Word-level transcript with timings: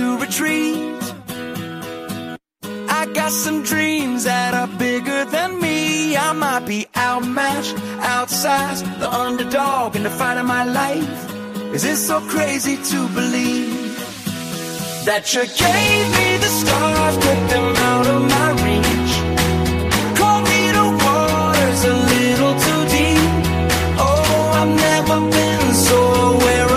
to 0.00 0.16
retreat. 0.16 1.02
I 2.98 3.02
got 3.18 3.32
some 3.44 3.58
dreams 3.72 4.24
that 4.24 4.52
are 4.60 4.70
bigger 4.86 5.20
than 5.36 5.50
me. 5.60 6.16
I 6.16 6.32
might 6.32 6.64
be 6.74 6.80
outmatched, 7.06 7.76
outsized, 8.16 8.84
the 9.02 9.10
underdog 9.24 9.96
in 9.96 10.02
the 10.08 10.14
fight 10.20 10.38
of 10.42 10.46
my 10.56 10.64
life. 10.82 11.20
Is 11.76 11.84
it 11.92 11.98
so 12.10 12.16
crazy 12.34 12.76
to 12.90 12.98
believe 13.18 13.94
that 15.08 15.24
you 15.34 15.42
gave 15.66 16.04
me 16.16 16.28
the 16.44 16.52
stars, 16.60 17.16
put 17.26 17.40
them 17.52 17.68
out 17.90 18.06
of 18.14 18.20
my 18.34 18.48
reach? 18.64 19.14
Call 20.20 20.38
me 20.50 20.60
the 20.78 20.86
waters 21.04 21.80
a 21.92 21.94
little 22.14 22.54
too 22.64 22.82
deep. 22.96 23.32
Oh, 24.06 24.58
I've 24.60 24.74
never 24.88 25.16
been 25.36 25.66
so 25.88 25.98
aware 26.34 26.69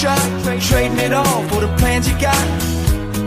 shot, 0.00 0.18
trading 0.62 0.98
it 0.98 1.12
all 1.12 1.42
for 1.48 1.60
the 1.60 1.68
plans 1.76 2.08
you 2.08 2.18
got. 2.18 2.46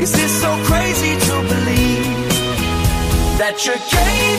Is 0.02 0.12
this 0.12 0.32
so 0.42 0.50
crazy 0.66 1.14
to 1.28 1.36
believe 1.54 2.28
that 3.38 3.62
you're 3.64 3.84
gave 3.94 4.33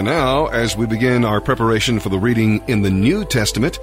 And 0.00 0.06
now, 0.06 0.46
as 0.46 0.78
we 0.78 0.86
begin 0.86 1.26
our 1.26 1.42
preparation 1.42 2.00
for 2.00 2.08
the 2.08 2.18
reading 2.18 2.62
in 2.68 2.80
the 2.80 2.88
New 2.88 3.22
Testament, 3.22 3.78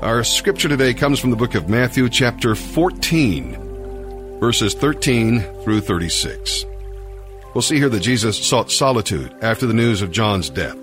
our 0.00 0.22
scripture 0.22 0.68
today 0.68 0.94
comes 0.94 1.18
from 1.18 1.30
the 1.30 1.36
book 1.36 1.56
of 1.56 1.68
Matthew, 1.68 2.08
chapter 2.08 2.54
14, 2.54 4.38
verses 4.38 4.74
13 4.74 5.40
through 5.64 5.80
36. 5.80 6.64
We'll 7.52 7.62
see 7.62 7.78
here 7.78 7.88
that 7.88 8.04
Jesus 8.04 8.38
sought 8.38 8.70
solitude 8.70 9.34
after 9.42 9.66
the 9.66 9.74
news 9.74 10.00
of 10.00 10.12
John's 10.12 10.48
death. 10.48 10.78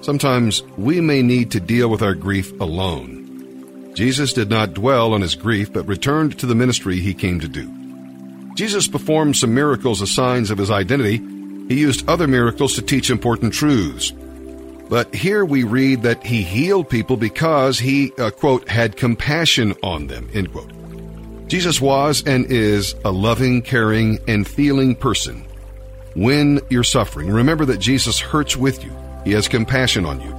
Sometimes 0.00 0.62
we 0.78 1.02
may 1.02 1.20
need 1.20 1.50
to 1.50 1.60
deal 1.60 1.90
with 1.90 2.00
our 2.00 2.14
grief 2.14 2.58
alone. 2.58 3.92
Jesus 3.94 4.32
did 4.32 4.48
not 4.48 4.72
dwell 4.72 5.12
on 5.12 5.20
his 5.20 5.34
grief, 5.34 5.70
but 5.70 5.86
returned 5.86 6.38
to 6.38 6.46
the 6.46 6.54
ministry 6.54 6.98
he 7.00 7.12
came 7.12 7.40
to 7.40 7.48
do. 7.48 7.70
Jesus 8.54 8.88
performed 8.88 9.36
some 9.36 9.54
miracles 9.54 10.00
as 10.00 10.10
signs 10.10 10.50
of 10.50 10.56
his 10.56 10.70
identity. 10.70 11.20
He 11.68 11.80
used 11.80 12.08
other 12.08 12.28
miracles 12.28 12.74
to 12.74 12.82
teach 12.82 13.10
important 13.10 13.52
truths. 13.52 14.12
But 14.88 15.12
here 15.14 15.44
we 15.44 15.64
read 15.64 16.02
that 16.02 16.24
he 16.24 16.42
healed 16.42 16.88
people 16.88 17.16
because 17.16 17.78
he, 17.78 18.12
uh, 18.18 18.30
quote, 18.30 18.68
had 18.68 18.96
compassion 18.96 19.74
on 19.82 20.06
them, 20.06 20.28
end 20.32 20.52
quote. 20.52 20.70
Jesus 21.48 21.80
was 21.80 22.24
and 22.24 22.46
is 22.46 22.94
a 23.04 23.10
loving, 23.10 23.62
caring, 23.62 24.18
and 24.28 24.46
feeling 24.46 24.94
person. 24.94 25.44
When 26.14 26.60
you're 26.70 26.84
suffering, 26.84 27.30
remember 27.30 27.64
that 27.66 27.78
Jesus 27.78 28.20
hurts 28.20 28.56
with 28.56 28.84
you. 28.84 28.92
He 29.24 29.32
has 29.32 29.48
compassion 29.48 30.06
on 30.06 30.20
you. 30.20 30.34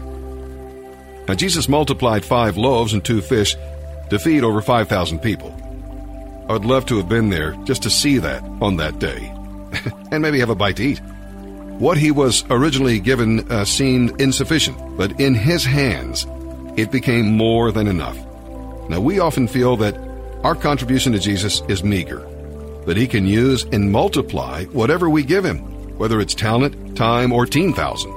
Now, 1.28 1.36
Jesus 1.36 1.68
multiplied 1.68 2.24
five 2.24 2.56
loaves 2.56 2.94
and 2.94 3.04
two 3.04 3.22
fish 3.22 3.56
to 4.10 4.18
feed 4.18 4.44
over 4.44 4.62
5,000 4.62 5.20
people. 5.20 5.54
I 6.50 6.54
would 6.54 6.66
love 6.66 6.86
to 6.86 6.98
have 6.98 7.10
been 7.10 7.30
there 7.30 7.52
just 7.66 7.84
to 7.84 7.90
see 7.90 8.18
that 8.20 8.42
on 8.62 8.78
that 8.78 9.00
day 9.00 9.30
and 10.12 10.22
maybe 10.22 10.40
have 10.40 10.50
a 10.50 10.56
bite 10.56 10.78
to 10.78 10.84
eat. 10.84 11.02
What 11.80 12.00
he 12.00 12.10
was 12.10 12.44
originally 12.50 13.00
given 13.00 13.52
uh, 13.52 13.64
seemed 13.64 14.20
insufficient, 14.20 14.98
but 14.98 15.20
in 15.20 15.36
his 15.36 15.64
hands, 15.64 16.26
it 16.76 16.92
became 16.92 17.38
more 17.38 17.72
than 17.72 17.88
enough. 17.88 18.18
Now, 18.90 19.00
we 19.00 19.20
often 19.20 19.48
feel 19.48 19.78
that 19.78 19.96
our 20.44 20.56
contribution 20.56 21.14
to 21.14 21.20
Jesus 21.20 21.62
is 21.68 21.84
meager, 21.84 22.20
but 22.86 22.98
he 22.98 23.06
can 23.06 23.28
use 23.28 23.64
and 23.66 23.92
multiply 23.92 24.66
whatever 24.66 25.08
we 25.08 25.24
give 25.24 25.46
him, 25.46 25.60
whether 26.00 26.20
it's 26.20 26.34
talent, 26.34 26.98
time, 26.98 27.32
or 27.32 27.46
10,000. 27.46 28.12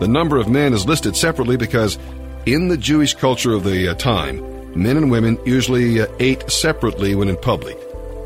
The 0.00 0.08
number 0.08 0.38
of 0.38 0.48
men 0.48 0.72
is 0.72 0.86
listed 0.86 1.16
separately 1.16 1.58
because 1.58 1.98
in 2.46 2.68
the 2.68 2.78
Jewish 2.78 3.14
culture 3.14 3.52
of 3.52 3.64
the 3.64 3.88
uh, 3.88 3.94
time, 3.94 4.40
men 4.74 4.96
and 4.96 5.10
women 5.10 5.38
usually 5.44 6.00
uh, 6.00 6.06
ate 6.18 6.50
separately 6.50 7.14
when 7.14 7.28
in 7.28 7.36
public. 7.36 7.76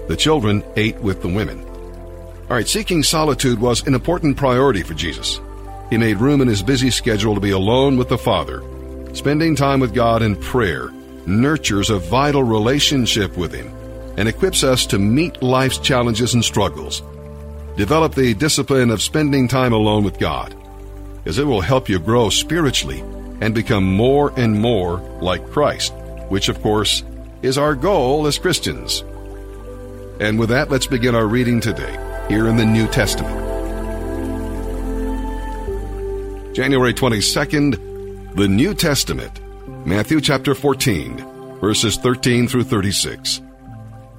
The 0.06 0.16
children 0.16 0.62
ate 0.76 0.98
with 1.00 1.22
the 1.22 1.28
women. 1.28 1.69
All 2.50 2.56
right, 2.56 2.66
seeking 2.66 3.04
solitude 3.04 3.60
was 3.60 3.86
an 3.86 3.94
important 3.94 4.36
priority 4.36 4.82
for 4.82 4.92
Jesus. 4.92 5.40
He 5.88 5.96
made 5.96 6.16
room 6.16 6.40
in 6.40 6.48
his 6.48 6.64
busy 6.64 6.90
schedule 6.90 7.36
to 7.36 7.40
be 7.40 7.52
alone 7.52 7.96
with 7.96 8.08
the 8.08 8.18
Father. 8.18 8.60
Spending 9.12 9.54
time 9.54 9.78
with 9.78 9.94
God 9.94 10.20
in 10.20 10.34
prayer 10.34 10.90
nurtures 11.26 11.90
a 11.90 12.00
vital 12.00 12.42
relationship 12.42 13.36
with 13.36 13.54
Him 13.54 13.68
and 14.16 14.28
equips 14.28 14.64
us 14.64 14.84
to 14.86 14.98
meet 14.98 15.40
life's 15.44 15.78
challenges 15.78 16.34
and 16.34 16.44
struggles. 16.44 17.04
Develop 17.76 18.16
the 18.16 18.34
discipline 18.34 18.90
of 18.90 19.00
spending 19.00 19.46
time 19.46 19.72
alone 19.72 20.02
with 20.02 20.18
God, 20.18 20.52
as 21.26 21.38
it 21.38 21.44
will 21.44 21.60
help 21.60 21.88
you 21.88 22.00
grow 22.00 22.30
spiritually 22.30 22.98
and 23.40 23.54
become 23.54 23.84
more 23.84 24.32
and 24.36 24.60
more 24.60 24.98
like 25.22 25.52
Christ, 25.52 25.92
which, 26.30 26.48
of 26.48 26.60
course, 26.62 27.04
is 27.42 27.58
our 27.58 27.76
goal 27.76 28.26
as 28.26 28.40
Christians. 28.40 29.04
And 30.18 30.36
with 30.36 30.48
that, 30.48 30.68
let's 30.68 30.88
begin 30.88 31.14
our 31.14 31.28
reading 31.28 31.60
today. 31.60 32.09
Here 32.30 32.46
in 32.46 32.56
the 32.56 32.64
New 32.64 32.86
Testament. 32.86 33.36
January 36.54 36.94
22nd, 36.94 38.36
the 38.36 38.46
New 38.46 38.72
Testament, 38.72 39.40
Matthew 39.84 40.20
chapter 40.20 40.54
14, 40.54 41.58
verses 41.60 41.96
13 41.96 42.46
through 42.46 42.62
36. 42.62 43.40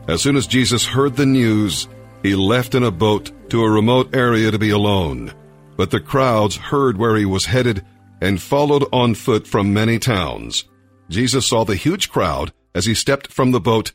As 0.10 0.22
soon 0.22 0.36
as 0.36 0.46
Jesus 0.46 0.86
heard 0.86 1.16
the 1.16 1.26
news, 1.26 1.88
he 2.22 2.36
left 2.36 2.76
in 2.76 2.84
a 2.84 2.92
boat 2.92 3.32
to 3.50 3.64
a 3.64 3.72
remote 3.72 4.14
area 4.14 4.52
to 4.52 4.60
be 4.60 4.72
alone. 4.72 5.32
But 5.78 5.92
the 5.92 6.02
crowds 6.02 6.58
heard 6.58 6.98
where 6.98 7.16
he 7.16 7.24
was 7.24 7.46
headed 7.46 7.86
and 8.20 8.42
followed 8.42 8.84
on 8.92 9.16
foot 9.16 9.48
from 9.48 9.74
many 9.74 10.00
towns. 10.00 10.66
Jesus 11.10 11.48
saw 11.48 11.64
the 11.64 11.78
huge 11.78 12.10
crowd 12.10 12.52
as 12.76 12.86
he 12.86 12.94
stepped 12.94 13.32
from 13.32 13.52
the 13.52 13.62
boat, 13.62 13.94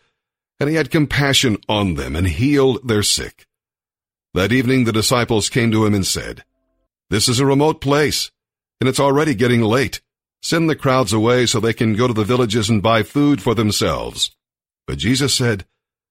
and 0.58 0.70
he 0.70 0.76
had 0.76 0.90
compassion 0.90 1.58
on 1.68 1.96
them 1.96 2.16
and 2.16 2.26
healed 2.26 2.88
their 2.88 3.02
sick. 3.02 3.45
That 4.36 4.52
evening 4.52 4.84
the 4.84 4.92
disciples 4.92 5.48
came 5.48 5.72
to 5.72 5.86
him 5.86 5.94
and 5.94 6.06
said, 6.06 6.44
This 7.08 7.26
is 7.26 7.40
a 7.40 7.46
remote 7.46 7.80
place, 7.80 8.30
and 8.82 8.86
it's 8.86 9.00
already 9.00 9.34
getting 9.34 9.62
late. 9.62 10.02
Send 10.42 10.68
the 10.68 10.76
crowds 10.76 11.14
away 11.14 11.46
so 11.46 11.58
they 11.58 11.72
can 11.72 11.94
go 11.94 12.06
to 12.06 12.12
the 12.12 12.22
villages 12.22 12.68
and 12.68 12.82
buy 12.82 13.02
food 13.02 13.40
for 13.40 13.54
themselves. 13.54 14.36
But 14.86 14.98
Jesus 14.98 15.32
said, 15.32 15.64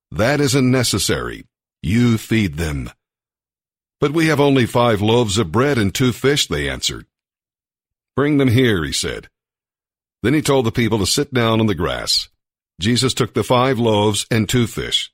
That 0.10 0.42
isn't 0.42 0.72
necessary. 0.72 1.46
You 1.84 2.18
feed 2.18 2.56
them. 2.56 2.90
But 4.02 4.14
we 4.14 4.26
have 4.26 4.40
only 4.40 4.66
five 4.66 5.04
loaves 5.04 5.38
of 5.38 5.52
bread 5.52 5.78
and 5.78 5.94
two 5.94 6.12
fish, 6.12 6.48
they 6.48 6.68
answered. 6.68 7.06
Bring 8.16 8.40
them 8.40 8.50
here, 8.50 8.84
he 8.84 8.92
said. 8.92 9.30
Then 10.24 10.34
he 10.34 10.42
told 10.42 10.66
the 10.66 10.72
people 10.72 10.98
to 10.98 11.06
sit 11.06 11.32
down 11.32 11.60
on 11.60 11.68
the 11.68 11.76
grass. 11.76 12.28
Jesus 12.82 13.14
took 13.14 13.36
the 13.36 13.44
five 13.44 13.78
loaves 13.78 14.26
and 14.32 14.50
two 14.50 14.66
fish, 14.66 15.14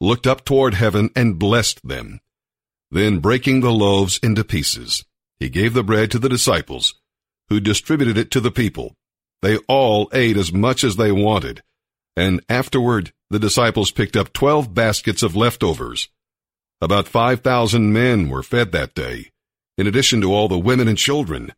looked 0.00 0.28
up 0.28 0.44
toward 0.44 0.74
heaven, 0.74 1.10
and 1.16 1.40
blessed 1.40 1.84
them. 1.84 2.20
Then, 2.92 3.20
breaking 3.20 3.62
the 3.62 3.72
loaves 3.72 4.20
into 4.22 4.44
pieces, 4.44 5.02
he 5.40 5.48
gave 5.48 5.72
the 5.72 5.82
bread 5.82 6.10
to 6.10 6.18
the 6.18 6.28
disciples, 6.28 6.94
who 7.48 7.58
distributed 7.58 8.18
it 8.18 8.30
to 8.32 8.40
the 8.40 8.50
people. 8.50 8.94
They 9.40 9.56
all 9.66 10.10
ate 10.12 10.36
as 10.36 10.52
much 10.52 10.84
as 10.84 10.96
they 10.96 11.10
wanted, 11.10 11.62
and 12.18 12.44
afterward 12.50 13.14
the 13.30 13.38
disciples 13.38 13.90
picked 13.90 14.14
up 14.14 14.34
twelve 14.34 14.74
baskets 14.74 15.22
of 15.22 15.34
leftovers. 15.34 16.10
About 16.82 17.08
five 17.08 17.40
thousand 17.40 17.94
men 17.94 18.28
were 18.28 18.42
fed 18.42 18.72
that 18.72 18.94
day, 18.94 19.30
in 19.78 19.86
addition 19.86 20.20
to 20.20 20.34
all 20.34 20.48
the 20.48 20.58
women 20.58 20.86
and 20.86 20.98
children. 20.98 21.54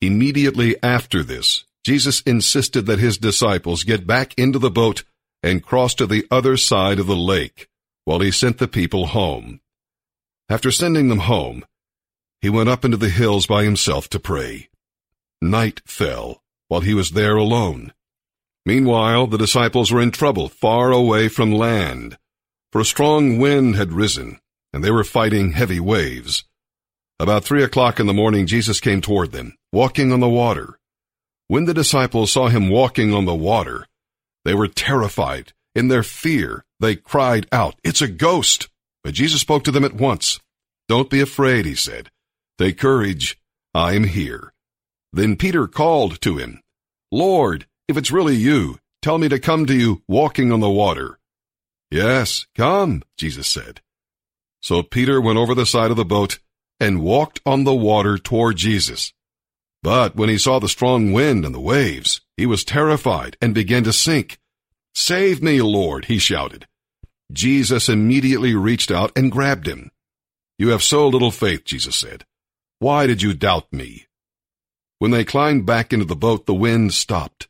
Immediately 0.00 0.76
after 0.80 1.24
this, 1.24 1.64
Jesus 1.84 2.20
insisted 2.20 2.86
that 2.86 3.00
his 3.00 3.18
disciples 3.18 3.82
get 3.82 4.06
back 4.06 4.32
into 4.38 4.60
the 4.60 4.70
boat 4.70 5.02
and 5.42 5.60
cross 5.60 5.92
to 5.94 6.06
the 6.06 6.24
other 6.30 6.56
side 6.56 7.00
of 7.00 7.08
the 7.08 7.16
lake, 7.16 7.66
while 8.04 8.20
he 8.20 8.30
sent 8.30 8.58
the 8.58 8.68
people 8.68 9.06
home. 9.08 9.60
After 10.48 10.70
sending 10.70 11.08
them 11.08 11.20
home, 11.20 11.64
he 12.40 12.48
went 12.48 12.68
up 12.68 12.84
into 12.84 12.96
the 12.96 13.08
hills 13.08 13.46
by 13.46 13.64
himself 13.64 14.08
to 14.10 14.20
pray. 14.20 14.68
Night 15.42 15.80
fell 15.86 16.42
while 16.68 16.80
he 16.80 16.94
was 16.94 17.10
there 17.10 17.36
alone. 17.36 17.92
Meanwhile, 18.64 19.28
the 19.28 19.38
disciples 19.38 19.90
were 19.90 20.00
in 20.00 20.10
trouble 20.10 20.48
far 20.48 20.90
away 20.90 21.28
from 21.28 21.52
land, 21.52 22.18
for 22.72 22.80
a 22.80 22.84
strong 22.84 23.38
wind 23.38 23.76
had 23.76 23.92
risen, 23.92 24.40
and 24.72 24.82
they 24.82 24.90
were 24.90 25.04
fighting 25.04 25.52
heavy 25.52 25.80
waves. 25.80 26.44
About 27.18 27.44
three 27.44 27.62
o'clock 27.62 27.98
in 27.98 28.06
the 28.06 28.12
morning, 28.12 28.46
Jesus 28.46 28.80
came 28.80 29.00
toward 29.00 29.32
them, 29.32 29.56
walking 29.72 30.12
on 30.12 30.20
the 30.20 30.28
water. 30.28 30.78
When 31.48 31.64
the 31.64 31.74
disciples 31.74 32.32
saw 32.32 32.48
him 32.48 32.68
walking 32.68 33.14
on 33.14 33.24
the 33.24 33.34
water, 33.34 33.86
they 34.44 34.54
were 34.54 34.68
terrified. 34.68 35.52
In 35.74 35.88
their 35.88 36.02
fear, 36.02 36.64
they 36.80 36.96
cried 36.96 37.46
out, 37.52 37.76
It's 37.84 38.02
a 38.02 38.08
ghost! 38.08 38.68
But 39.06 39.14
Jesus 39.14 39.40
spoke 39.40 39.62
to 39.62 39.70
them 39.70 39.84
at 39.84 39.94
once. 39.94 40.40
Don't 40.88 41.08
be 41.08 41.20
afraid, 41.20 41.64
he 41.64 41.76
said. 41.76 42.10
Take 42.58 42.76
courage. 42.76 43.38
I 43.72 43.94
am 43.94 44.02
here. 44.02 44.52
Then 45.12 45.36
Peter 45.36 45.68
called 45.68 46.20
to 46.22 46.38
him, 46.38 46.60
Lord, 47.12 47.68
if 47.86 47.96
it's 47.96 48.10
really 48.10 48.34
you, 48.34 48.80
tell 49.02 49.18
me 49.18 49.28
to 49.28 49.38
come 49.38 49.64
to 49.66 49.74
you 49.74 50.02
walking 50.08 50.50
on 50.50 50.58
the 50.58 50.68
water. 50.68 51.20
Yes, 51.88 52.48
come, 52.56 53.04
Jesus 53.16 53.46
said. 53.46 53.80
So 54.60 54.82
Peter 54.82 55.20
went 55.20 55.38
over 55.38 55.54
the 55.54 55.66
side 55.66 55.92
of 55.92 55.96
the 55.96 56.04
boat 56.04 56.40
and 56.80 57.00
walked 57.00 57.40
on 57.46 57.62
the 57.62 57.76
water 57.76 58.18
toward 58.18 58.56
Jesus. 58.56 59.12
But 59.84 60.16
when 60.16 60.28
he 60.28 60.36
saw 60.36 60.58
the 60.58 60.68
strong 60.68 61.12
wind 61.12 61.44
and 61.44 61.54
the 61.54 61.60
waves, 61.60 62.22
he 62.36 62.44
was 62.44 62.64
terrified 62.64 63.36
and 63.40 63.54
began 63.54 63.84
to 63.84 63.92
sink. 63.92 64.40
Save 64.96 65.44
me, 65.44 65.62
Lord, 65.62 66.06
he 66.06 66.18
shouted. 66.18 66.66
Jesus 67.32 67.88
immediately 67.88 68.54
reached 68.54 68.90
out 68.90 69.12
and 69.16 69.32
grabbed 69.32 69.66
him. 69.66 69.90
You 70.58 70.68
have 70.70 70.82
so 70.82 71.08
little 71.08 71.30
faith, 71.30 71.64
Jesus 71.64 71.96
said. 71.96 72.24
Why 72.78 73.06
did 73.06 73.22
you 73.22 73.34
doubt 73.34 73.72
me? 73.72 74.06
When 74.98 75.10
they 75.10 75.24
climbed 75.24 75.66
back 75.66 75.92
into 75.92 76.06
the 76.06 76.16
boat, 76.16 76.46
the 76.46 76.54
wind 76.54 76.94
stopped. 76.94 77.48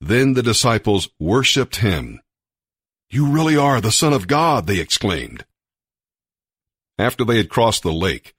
Then 0.00 0.32
the 0.32 0.42
disciples 0.42 1.08
worshipped 1.18 1.76
him. 1.76 2.20
You 3.10 3.26
really 3.26 3.56
are 3.56 3.80
the 3.80 3.92
Son 3.92 4.12
of 4.12 4.26
God, 4.26 4.66
they 4.66 4.80
exclaimed. 4.80 5.44
After 6.98 7.24
they 7.24 7.36
had 7.36 7.48
crossed 7.48 7.82
the 7.82 7.92
lake, 7.92 8.34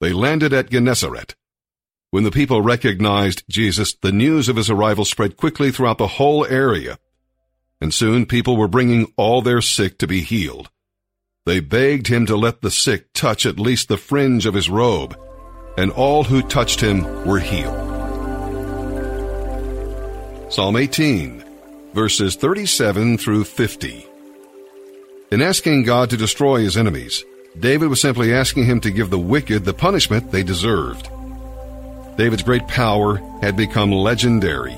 they 0.00 0.12
landed 0.12 0.52
at 0.52 0.70
Gennesaret. 0.70 1.34
When 2.10 2.24
the 2.24 2.30
people 2.30 2.62
recognized 2.62 3.44
Jesus, 3.48 3.94
the 3.94 4.12
news 4.12 4.48
of 4.48 4.56
his 4.56 4.70
arrival 4.70 5.04
spread 5.04 5.36
quickly 5.36 5.70
throughout 5.70 5.98
the 5.98 6.06
whole 6.06 6.44
area, 6.46 6.98
and 7.80 7.92
soon 7.94 8.26
people 8.26 8.56
were 8.56 8.68
bringing 8.68 9.12
all 9.16 9.42
their 9.42 9.60
sick 9.60 9.98
to 9.98 10.06
be 10.06 10.20
healed. 10.20 10.70
They 11.46 11.60
begged 11.60 12.08
him 12.08 12.26
to 12.26 12.36
let 12.36 12.60
the 12.60 12.70
sick 12.70 13.12
touch 13.14 13.46
at 13.46 13.58
least 13.58 13.88
the 13.88 13.96
fringe 13.96 14.46
of 14.46 14.54
his 14.54 14.68
robe, 14.68 15.18
and 15.78 15.90
all 15.90 16.24
who 16.24 16.42
touched 16.42 16.80
him 16.80 17.24
were 17.24 17.40
healed. 17.40 17.88
Psalm 20.52 20.76
18, 20.76 21.44
verses 21.94 22.36
37 22.36 23.18
through 23.18 23.44
50. 23.44 24.06
In 25.30 25.42
asking 25.42 25.84
God 25.84 26.10
to 26.10 26.16
destroy 26.16 26.60
his 26.60 26.76
enemies, 26.76 27.24
David 27.58 27.88
was 27.88 28.00
simply 28.00 28.34
asking 28.34 28.64
him 28.66 28.80
to 28.80 28.90
give 28.90 29.10
the 29.10 29.18
wicked 29.18 29.64
the 29.64 29.74
punishment 29.74 30.30
they 30.30 30.42
deserved. 30.42 31.08
David's 32.16 32.42
great 32.42 32.66
power 32.68 33.16
had 33.40 33.56
become 33.56 33.92
legendary. 33.92 34.76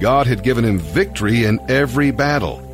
God 0.00 0.26
had 0.26 0.42
given 0.42 0.64
him 0.64 0.78
victory 0.78 1.44
in 1.44 1.60
every 1.68 2.10
battle. 2.10 2.66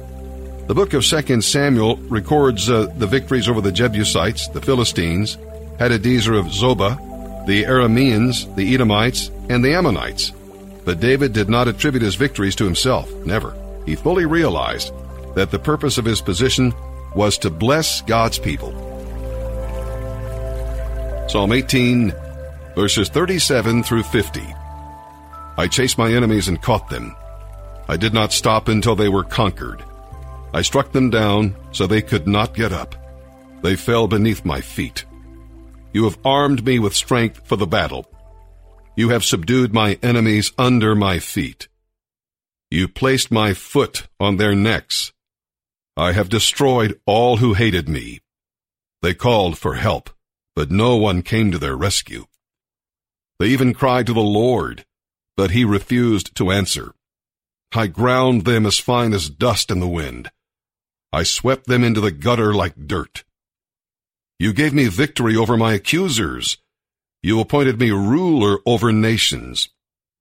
The 0.69 0.75
book 0.75 0.95
of 0.95 1.05
2 1.05 1.41
Samuel 1.43 1.97
records 1.97 2.71
uh, 2.71 2.87
the 2.97 3.07
victories 3.07 3.49
over 3.49 3.61
the 3.61 3.73
Jebusites, 3.73 4.49
the 4.49 4.61
Philistines, 4.61 5.37
Hadadezer 5.79 6.39
of 6.39 6.47
Zobah, 6.47 7.47
the 7.47 7.65
Arameans, 7.65 8.53
the 8.57 8.75
Edomites, 8.75 9.31
and 9.49 9.65
the 9.65 9.75
Ammonites. 9.75 10.33
But 10.85 11.01
David 11.01 11.33
did 11.33 11.49
not 11.49 11.69
attribute 11.69 12.03
his 12.03 12.15
victories 12.15 12.57
to 12.57 12.65
himself, 12.65 13.13
never. 13.25 13.55
He 13.87 13.95
fully 13.95 14.25
realized 14.25 14.93
that 15.35 15.51
the 15.51 15.59
purpose 15.59 15.99
of 15.99 16.05
his 16.05 16.21
position 16.21 16.73
was 17.15 17.39
to 17.39 17.51
bless 17.51 18.03
God's 18.03 18.39
people. 18.39 18.73
Psalm 21.29 21.53
18, 21.53 22.13
verses 22.75 23.09
37 23.09 23.83
through 23.83 24.05
50. 24.05 24.56
I 25.57 25.69
chased 25.69 25.99
my 25.99 26.13
enemies 26.13 26.49
and 26.49 26.61
caught 26.61 26.89
them. 26.91 27.17
I 27.89 27.97
did 27.97 28.13
not 28.13 28.33
stop 28.33 28.69
until 28.69 28.97
they 28.97 29.09
were 29.09 29.25
conquered. 29.25 29.85
I 30.53 30.63
struck 30.63 30.93
them 30.93 31.11
down 31.11 31.55
so 31.73 31.87
they 31.87 32.03
could 32.03 32.27
not 32.27 32.55
get 32.55 32.73
up. 32.73 32.95
They 33.63 33.77
fell 33.77 34.07
beneath 34.07 34.45
my 34.45 34.61
feet. 34.61 35.05
You 35.93 36.05
have 36.05 36.19
armed 36.25 36.65
me 36.65 36.79
with 36.79 36.95
strength 36.95 37.47
for 37.47 37.57
the 37.57 37.67
battle. 37.67 38.07
You 38.97 39.11
have 39.11 39.25
subdued 39.25 39.73
my 39.73 39.99
enemies 40.03 40.53
under 40.59 40.95
my 40.95 41.19
feet. 41.19 41.69
You 42.71 42.89
placed 42.89 43.31
my 43.31 43.55
foot 43.55 44.07
on 44.19 44.37
their 44.37 44.55
necks. 44.55 45.13
I 45.97 46.13
have 46.13 46.29
destroyed 46.29 47.01
all 47.07 47.39
who 47.39 47.55
hated 47.55 47.89
me. 47.89 48.21
They 49.03 49.15
called 49.15 49.57
for 49.57 49.75
help, 49.75 50.11
but 50.55 50.71
no 50.71 50.97
one 50.97 51.23
came 51.23 51.51
to 51.53 51.59
their 51.59 51.77
rescue. 51.77 52.27
They 53.39 53.47
even 53.49 53.75
cried 53.75 54.07
to 54.07 54.13
the 54.13 54.21
Lord, 54.21 54.85
but 55.37 55.51
he 55.51 55.65
refused 55.65 56.35
to 56.37 56.51
answer. 56.51 56.95
I 57.75 57.89
ground 57.89 58.45
them 58.45 58.65
as 58.65 58.79
fine 58.79 59.13
as 59.13 59.29
dust 59.29 59.71
in 59.71 59.81
the 59.81 59.89
wind. 59.89 60.31
I 61.13 61.25
swept 61.25 61.67
them 61.67 61.85
into 61.85 62.01
the 62.01 62.11
gutter 62.11 62.55
like 62.55 62.87
dirt. 62.87 63.25
You 64.39 64.53
gave 64.53 64.73
me 64.73 64.89
victory 64.89 65.37
over 65.37 65.57
my 65.57 65.75
accusers. 65.75 66.59
You 67.23 67.41
appointed 67.41 67.79
me 67.79 67.91
ruler 67.91 68.59
over 68.67 68.93
nations. 68.93 69.69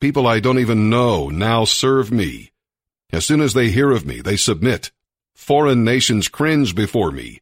People 0.01 0.27
I 0.27 0.39
don't 0.39 0.59
even 0.59 0.89
know 0.89 1.29
now 1.29 1.65
serve 1.65 2.11
me. 2.11 2.51
As 3.11 3.25
soon 3.25 3.41
as 3.41 3.53
they 3.53 3.69
hear 3.69 3.91
of 3.91 4.05
me, 4.05 4.21
they 4.21 4.35
submit. 4.35 4.91
Foreign 5.35 5.83
nations 5.83 6.27
cringe 6.27 6.75
before 6.75 7.11
me. 7.11 7.41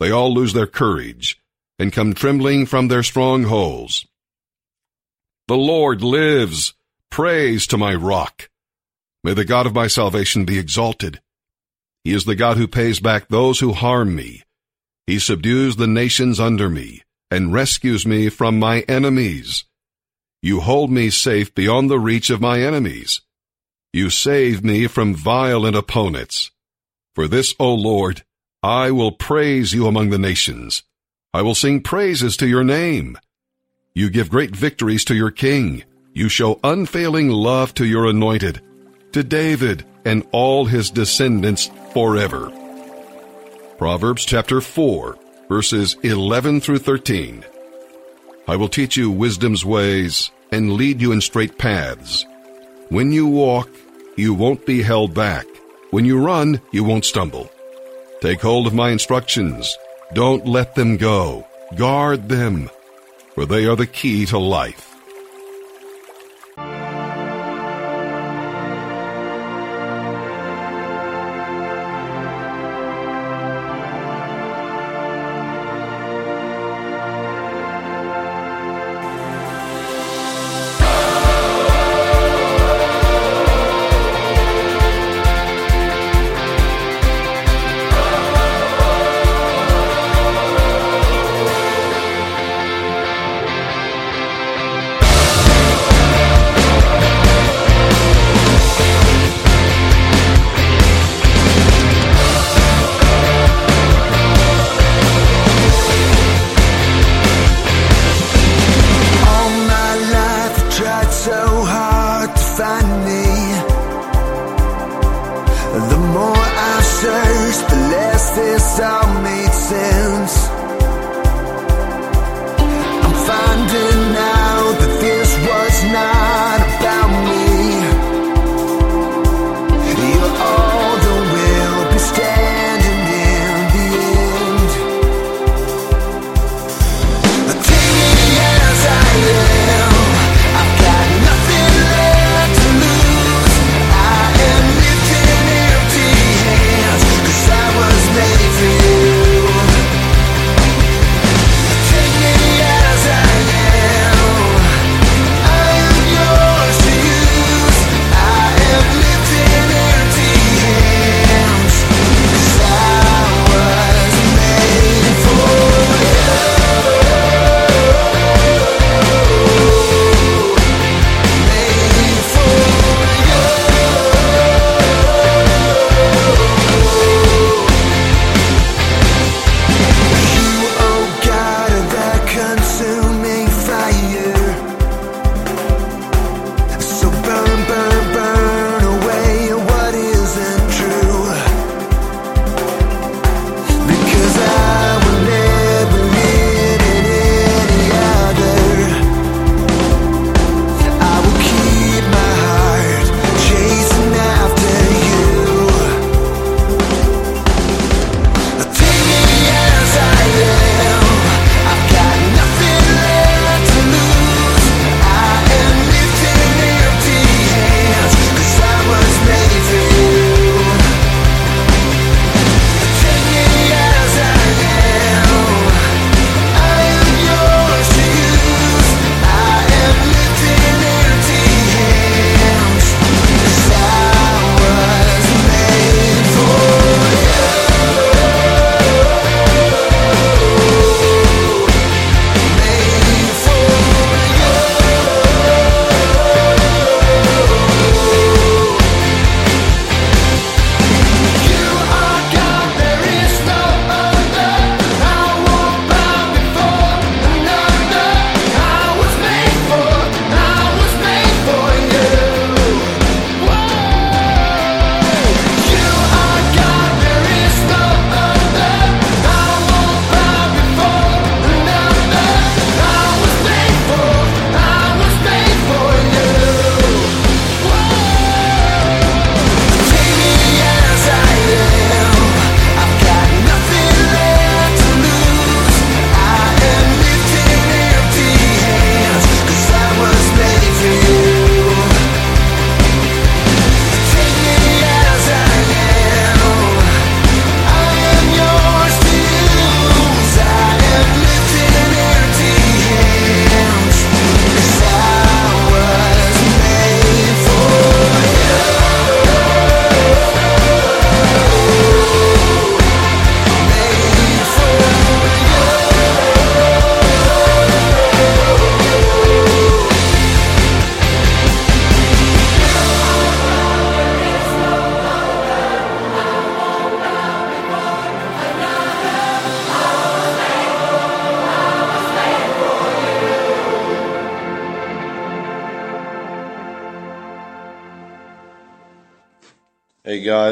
They 0.00 0.10
all 0.10 0.32
lose 0.32 0.52
their 0.52 0.66
courage 0.66 1.38
and 1.78 1.92
come 1.92 2.14
trembling 2.14 2.66
from 2.66 2.88
their 2.88 3.02
strongholds. 3.02 4.06
The 5.48 5.56
Lord 5.56 6.02
lives. 6.02 6.74
Praise 7.10 7.66
to 7.68 7.78
my 7.78 7.94
rock. 7.94 8.50
May 9.22 9.34
the 9.34 9.44
God 9.44 9.66
of 9.66 9.74
my 9.74 9.86
salvation 9.86 10.44
be 10.44 10.58
exalted. 10.58 11.20
He 12.02 12.12
is 12.12 12.24
the 12.24 12.34
God 12.34 12.56
who 12.56 12.68
pays 12.68 13.00
back 13.00 13.28
those 13.28 13.60
who 13.60 13.72
harm 13.72 14.14
me. 14.14 14.42
He 15.06 15.18
subdues 15.18 15.76
the 15.76 15.86
nations 15.86 16.38
under 16.38 16.68
me 16.68 17.02
and 17.30 17.52
rescues 17.52 18.06
me 18.06 18.28
from 18.28 18.58
my 18.58 18.80
enemies. 18.80 19.64
You 20.42 20.60
hold 20.60 20.90
me 20.90 21.08
safe 21.08 21.54
beyond 21.54 21.90
the 21.90 21.98
reach 21.98 22.28
of 22.28 22.40
my 22.40 22.60
enemies. 22.60 23.22
You 23.92 24.10
save 24.10 24.62
me 24.62 24.86
from 24.86 25.14
violent 25.14 25.76
opponents. 25.76 26.50
For 27.14 27.28
this, 27.28 27.54
O 27.58 27.72
Lord, 27.72 28.24
I 28.62 28.90
will 28.90 29.12
praise 29.12 29.72
you 29.72 29.86
among 29.86 30.10
the 30.10 30.18
nations. 30.18 30.82
I 31.32 31.42
will 31.42 31.54
sing 31.54 31.80
praises 31.80 32.36
to 32.38 32.46
your 32.46 32.64
name. 32.64 33.18
You 33.94 34.10
give 34.10 34.28
great 34.30 34.54
victories 34.54 35.04
to 35.06 35.14
your 35.14 35.30
king. 35.30 35.84
You 36.16 36.28
show 36.28 36.60
unfailing 36.62 37.28
love 37.28 37.74
to 37.74 37.84
your 37.84 38.06
anointed, 38.06 38.60
to 39.10 39.24
David 39.24 39.84
and 40.04 40.24
all 40.30 40.64
his 40.64 40.90
descendants 40.90 41.72
forever. 41.92 42.52
Proverbs 43.78 44.24
chapter 44.24 44.60
4, 44.60 45.18
verses 45.48 45.96
11 46.04 46.60
through 46.60 46.78
13. 46.78 47.44
I 48.46 48.54
will 48.54 48.68
teach 48.68 48.96
you 48.96 49.10
wisdom's 49.10 49.64
ways 49.64 50.30
and 50.52 50.74
lead 50.74 51.00
you 51.00 51.10
in 51.10 51.20
straight 51.20 51.58
paths. 51.58 52.24
When 52.90 53.10
you 53.10 53.26
walk, 53.26 53.68
you 54.14 54.34
won't 54.34 54.64
be 54.64 54.82
held 54.82 55.14
back. 55.14 55.46
When 55.90 56.04
you 56.04 56.24
run, 56.24 56.60
you 56.70 56.84
won't 56.84 57.04
stumble. 57.04 57.50
Take 58.20 58.40
hold 58.40 58.68
of 58.68 58.74
my 58.74 58.90
instructions. 58.90 59.76
Don't 60.12 60.46
let 60.46 60.76
them 60.76 60.96
go. 60.96 61.44
Guard 61.74 62.28
them, 62.28 62.70
for 63.34 63.46
they 63.46 63.66
are 63.66 63.74
the 63.74 63.88
key 63.88 64.26
to 64.26 64.38
life. 64.38 64.93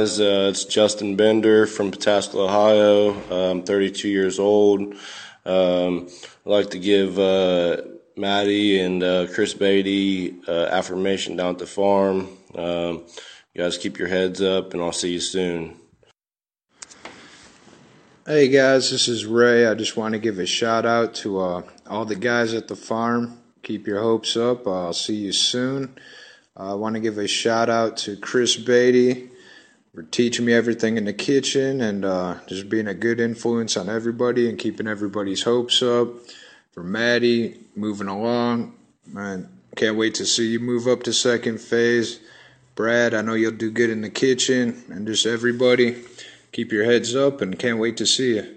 Guys, 0.03 0.21
uh, 0.21 0.49
it's 0.51 0.65
Justin 0.65 1.15
Bender 1.15 1.65
from 1.65 1.93
Pataskala, 1.93 2.47
Ohio. 2.47 3.51
I'm 3.53 3.63
32 3.63 4.09
years 4.09 4.41
old. 4.41 4.95
Um, 5.47 6.09
I'd 6.45 6.51
like 6.51 6.71
to 6.71 6.81
give 6.81 7.21
uh, 7.21 7.83
Maddie 8.17 8.81
and 8.81 9.01
uh, 9.01 9.29
Chris 9.33 9.55
Beatty 9.55 10.35
uh, 10.49 10.67
affirmation 10.73 11.37
down 11.37 11.51
at 11.51 11.59
the 11.61 11.67
farm. 11.67 12.37
Um, 12.57 13.05
you 13.55 13.63
guys 13.63 13.79
keep 13.79 13.97
your 13.97 14.09
heads 14.09 14.43
up, 14.43 14.75
and 14.75 14.83
I'll 14.83 14.91
see 14.91 15.13
you 15.13 15.21
soon. 15.21 15.77
Hey 18.27 18.49
guys, 18.49 18.91
this 18.91 19.07
is 19.07 19.25
Ray. 19.25 19.69
I 19.69 19.75
just 19.75 19.97
want 19.97 20.15
to 20.15 20.19
give 20.19 20.41
a 20.41 20.47
shout 20.47 20.85
out 20.85 21.15
to 21.17 21.39
uh, 21.39 21.63
all 21.87 22.05
the 22.07 22.17
guys 22.17 22.55
at 22.55 22.67
the 22.67 22.75
farm. 22.75 23.39
Keep 23.63 23.87
your 23.87 24.01
hopes 24.01 24.37
up. 24.37 24.67
I'll 24.67 24.95
see 24.95 25.15
you 25.15 25.31
soon. 25.31 25.97
I 26.57 26.75
want 26.75 26.97
to 26.97 27.01
give 27.01 27.19
a 27.19 27.29
shout 27.29 27.71
out 27.71 27.99
to 27.99 28.17
Chris 28.17 28.57
Beatty 28.57 29.29
for 29.95 30.03
teaching 30.05 30.47
me 30.47 30.55
everything 30.55 30.97
in 30.97 31.05
the 31.05 31.13
kitchen 31.13 31.83
and 31.83 32.05
uh, 32.05 32.37
just 32.47 32.69
being 32.69 32.87
a 32.87 32.95
good 32.95 33.21
influence 33.21 33.77
on 33.77 33.89
everybody 33.89 34.49
and 34.49 34.59
keeping 34.59 34.87
everybody's 34.87 35.43
hopes 35.43 35.83
up. 35.83 36.09
For 36.73 36.83
Maddie, 36.83 37.61
moving 37.77 38.09
along. 38.09 38.75
Man, 39.07 39.49
can't 39.77 39.99
wait 39.99 40.15
to 40.15 40.25
see 40.25 40.49
you 40.49 40.61
move 40.61 40.89
up 40.89 41.03
to 41.03 41.13
second 41.13 41.61
phase. 41.61 42.21
Brad, 42.75 43.13
I 43.13 43.21
know 43.21 43.35
you'll 43.35 43.53
do 43.53 43.71
good 43.71 43.91
in 43.91 44.01
the 44.01 44.09
kitchen. 44.09 44.83
And 44.89 45.07
just 45.07 45.27
everybody, 45.27 46.03
keep 46.53 46.73
your 46.73 46.85
heads 46.85 47.15
up 47.15 47.43
and 47.43 47.59
can't 47.59 47.79
wait 47.79 47.99
to 47.99 48.07
see 48.07 48.37
you. 48.37 48.57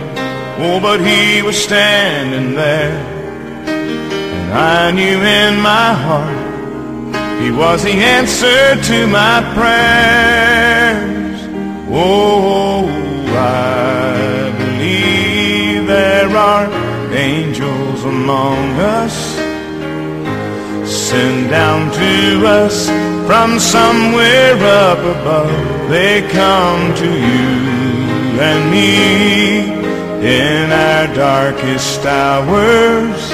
oh, 0.63 0.79
but 0.79 0.99
he 0.99 1.41
was 1.41 1.57
standing 1.61 2.55
there. 2.55 2.91
And 3.65 4.53
I 4.53 4.91
knew 4.91 5.19
in 5.41 5.59
my 5.59 5.93
heart 5.93 6.41
he 7.41 7.49
was 7.51 7.83
the 7.83 7.93
answer 8.17 8.75
to 8.89 9.07
my 9.07 9.41
prayers. 9.55 11.39
Oh, 11.89 12.87
I 13.35 14.51
believe 14.57 15.87
there 15.87 16.29
are 16.29 16.67
angels 17.13 18.03
among 18.03 18.57
us 18.79 19.15
sent 20.91 21.49
down 21.49 21.91
to 21.91 22.47
us 22.47 22.87
from 23.27 23.59
somewhere 23.59 24.55
up 24.57 24.99
above. 24.99 25.89
They 25.89 26.21
come 26.29 26.93
to 26.95 27.05
you 27.05 27.71
and 28.39 28.71
me 28.71 29.80
in 30.21 30.71
our 30.71 31.07
darkest 31.15 32.05
hours 32.05 33.29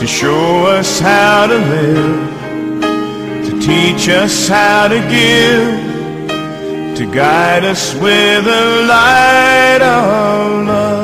to 0.00 0.06
show 0.06 0.66
us 0.66 1.00
how 1.00 1.48
to 1.48 1.58
live, 1.58 3.44
to 3.46 3.60
teach 3.60 4.08
us 4.08 4.46
how 4.46 4.86
to 4.86 5.00
give, 5.10 6.96
to 6.96 7.12
guide 7.12 7.64
us 7.64 7.92
with 7.94 8.44
the 8.44 8.86
light 8.86 9.80
of 9.82 10.66
love. 10.68 11.02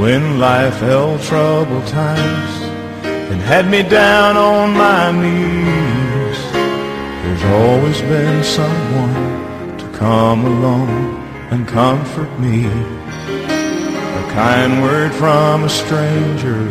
When 0.00 0.40
life 0.40 0.80
held 0.80 1.20
troubled 1.22 1.86
times 1.86 2.62
and 3.30 3.40
had 3.42 3.70
me 3.70 3.84
down 3.84 4.36
on 4.36 4.72
my 4.72 5.12
knees, 5.12 5.97
there's 7.38 7.52
always 7.52 8.00
been 8.02 8.42
someone 8.42 9.78
to 9.78 9.88
come 9.96 10.44
along 10.44 10.88
and 11.50 11.68
comfort 11.68 12.30
me. 12.40 12.66
A 12.66 14.30
kind 14.32 14.82
word 14.82 15.12
from 15.14 15.64
a 15.64 15.68
stranger 15.68 16.66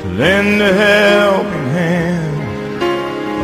to 0.00 0.06
lend 0.18 0.60
a 0.60 0.72
helping 0.74 1.68
hand. 1.78 2.82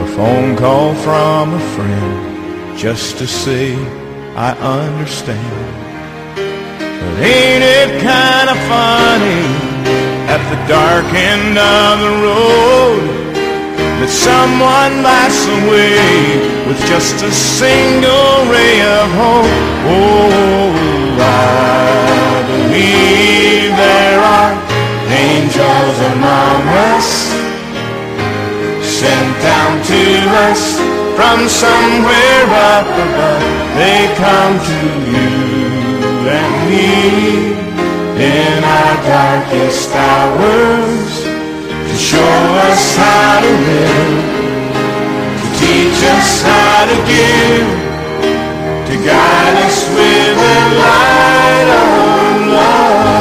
A 0.02 0.16
phone 0.16 0.56
call 0.56 0.94
from 0.96 1.54
a 1.54 1.60
friend 1.74 2.78
just 2.78 3.18
to 3.18 3.26
say 3.26 3.74
I 4.36 4.50
understand. 4.80 5.76
But 6.36 7.22
ain't 7.22 7.64
it 7.64 8.02
kind 8.02 8.50
of 8.50 8.58
funny 8.68 9.44
at 10.28 10.42
the 10.50 10.68
dark 10.68 11.06
end 11.14 11.58
of 11.58 12.00
the 12.00 12.22
road 12.26 13.27
that 13.98 14.10
someone 14.10 15.02
lights 15.02 15.42
the 15.42 15.58
way 15.66 16.38
with 16.70 16.78
just 16.86 17.18
a 17.26 17.32
single 17.34 18.46
ray 18.46 18.78
of 18.86 19.10
hope? 19.18 19.50
Oh, 19.90 21.18
I 21.18 22.46
believe 22.46 23.74
there 23.74 24.20
are 24.22 24.54
angels 25.10 25.96
among 26.14 26.62
us 26.94 27.08
sent 28.86 29.30
down 29.42 29.82
to 29.82 30.02
us 30.46 30.62
from 31.18 31.48
somewhere 31.50 32.46
up 32.70 32.86
above. 32.86 33.42
They 33.74 34.06
come 34.14 34.54
to 34.62 34.80
you 35.10 35.30
and 36.38 36.54
me 36.70 37.58
in 38.22 38.62
our 38.62 38.94
darkest 39.02 39.90
hours 39.94 41.27
show 41.98 42.22
us 42.70 42.94
how 42.94 43.40
to 43.42 43.50
live, 43.50 44.22
to 45.42 45.48
teach 45.58 45.98
us 46.14 46.42
how 46.46 46.86
to 46.86 46.94
give, 47.10 47.66
to 48.86 48.94
guide 49.02 49.56
us 49.66 49.82
with 49.90 50.34
the 50.38 50.58
light 50.78 51.68
of 51.74 52.54
love. 52.54 53.18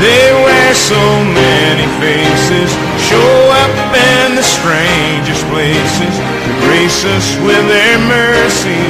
They 0.00 0.32
wear 0.40 0.72
so 0.74 1.02
many 1.20 1.86
faces, 2.00 2.72
show 2.96 3.52
up 3.60 3.76
in 3.92 4.34
the 4.40 4.42
strangest 4.42 5.44
places 5.52 6.14
to 6.16 6.52
grace 6.64 7.04
us 7.04 7.36
with 7.44 7.68
their 7.68 7.98
mercy 8.08 8.88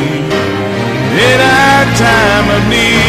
in 1.26 1.38
our 1.42 1.84
time 1.98 2.46
of 2.54 2.62
need. 2.70 3.01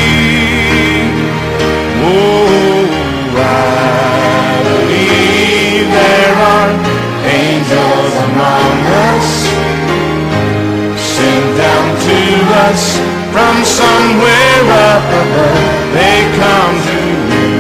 Us 12.73 12.97
from 13.33 13.55
somewhere 13.63 14.62
up 14.89 15.05
above. 15.21 15.62
They 15.93 16.19
come 16.41 16.75
to 16.89 16.99
you 17.33 17.53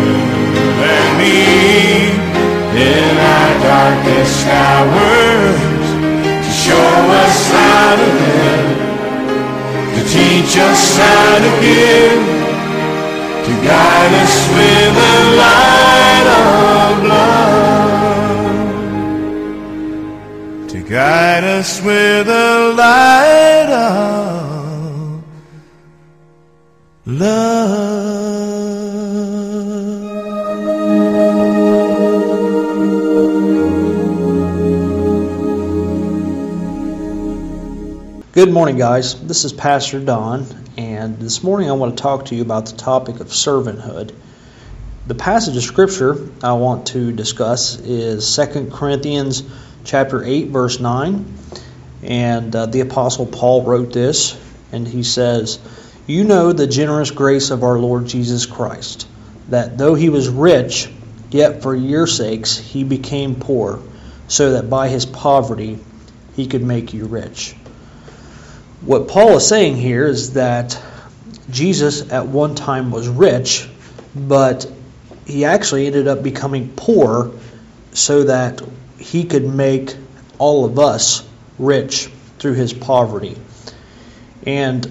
and 0.89 1.09
me 1.21 1.39
in 2.89 3.13
our 3.33 3.51
darkest 3.69 4.39
hours 4.61 5.59
to 6.45 6.51
show 6.65 6.93
us 7.23 7.37
how 7.57 7.95
to 8.01 8.07
live 8.21 8.73
to 9.95 10.01
teach 10.09 10.53
us 10.57 10.97
how 10.97 11.37
to 11.45 11.51
give, 11.61 12.23
to 13.45 13.53
guide 13.69 14.13
us 14.23 14.35
with 14.55 14.91
the 15.01 15.15
light 15.43 16.27
of 16.41 16.93
love, 17.13 18.27
to 20.71 20.79
guide 20.81 21.43
us 21.43 21.71
with 21.81 22.25
the 22.25 22.73
light 22.75 23.69
of 23.69 24.32
love. 27.05 28.43
Good 38.31 38.51
morning, 38.51 38.77
guys. 38.77 39.21
This 39.21 39.45
is 39.45 39.53
Pastor 39.53 39.99
Don, 39.99 40.47
and 40.77 41.19
this 41.19 41.43
morning 41.43 41.69
I 41.69 41.73
want 41.73 41.97
to 41.97 42.01
talk 42.01 42.25
to 42.25 42.35
you 42.35 42.41
about 42.41 42.65
the 42.65 42.77
topic 42.77 43.19
of 43.19 43.27
servanthood. 43.27 44.13
The 45.05 45.15
passage 45.15 45.57
of 45.57 45.63
scripture 45.63 46.29
I 46.41 46.53
want 46.53 46.87
to 46.87 47.11
discuss 47.11 47.77
is 47.79 48.35
2 48.35 48.71
Corinthians 48.71 49.43
chapter 49.83 50.23
8 50.23 50.47
verse 50.47 50.79
9. 50.79 51.37
And 52.03 52.55
uh, 52.55 52.65
the 52.65 52.79
apostle 52.79 53.25
Paul 53.25 53.63
wrote 53.63 53.93
this 53.93 54.39
and 54.71 54.87
he 54.87 55.03
says, 55.03 55.59
"You 56.05 56.25
know 56.25 56.51
the 56.51 56.67
generous 56.67 57.11
grace 57.11 57.49
of 57.49 57.63
our 57.63 57.79
Lord 57.79 58.07
Jesus 58.07 58.45
Christ, 58.45 59.07
that 59.49 59.77
though 59.77 59.95
he 59.95 60.09
was 60.09 60.27
rich, 60.27 60.89
yet 61.31 61.61
for 61.61 61.73
your 61.73 62.07
sakes 62.07 62.57
he 62.57 62.83
became 62.83 63.35
poor, 63.35 63.79
so 64.27 64.51
that 64.53 64.69
by 64.69 64.89
his 64.89 65.05
poverty 65.05 65.79
he 66.35 66.47
could 66.47 66.63
make 66.63 66.93
you 66.93 67.05
rich." 67.05 67.55
What 68.85 69.07
Paul 69.07 69.37
is 69.37 69.47
saying 69.47 69.77
here 69.77 70.05
is 70.05 70.33
that 70.33 70.77
Jesus 71.49 72.11
at 72.11 72.27
one 72.27 72.55
time 72.55 72.91
was 72.91 73.07
rich, 73.07 73.69
but 74.13 74.65
he 75.25 75.45
actually 75.45 75.87
ended 75.87 76.09
up 76.09 76.21
becoming 76.21 76.73
poor 76.75 77.31
so 77.93 78.23
that 78.23 78.61
he 78.97 79.23
could 79.23 79.45
make 79.45 79.95
all 80.37 80.65
of 80.65 80.79
us 80.79 81.23
rich 81.57 82.09
through 82.39 82.55
his 82.55 82.73
poverty. 82.73 83.37
And 84.45 84.85